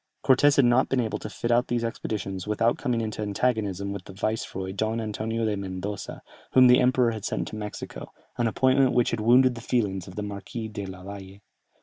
Cortès 0.25 0.55
had 0.55 0.65
not 0.65 0.89
been 0.89 0.99
able 0.99 1.19
to 1.19 1.29
fit 1.29 1.51
out 1.51 1.67
these 1.67 1.83
expeditions 1.83 2.47
without 2.47 2.79
coming 2.79 3.01
into 3.01 3.21
antagonism 3.21 3.93
with 3.93 4.05
the 4.05 4.13
viceroy 4.13 4.71
Don 4.71 4.99
Antonio 4.99 5.45
de 5.45 5.55
Mendoza, 5.55 6.23
whom 6.53 6.65
the 6.65 6.79
emperor 6.79 7.11
had 7.11 7.23
sent 7.23 7.47
to 7.49 7.55
Mexico, 7.55 8.11
an 8.35 8.47
appointment 8.47 8.93
which 8.93 9.11
had 9.11 9.19
wounded 9.19 9.53
the 9.53 9.61
feelings 9.61 10.07
of 10.07 10.15
the 10.15 10.23
Marquis 10.23 10.67
della 10.69 11.03
Valle. 11.03 11.41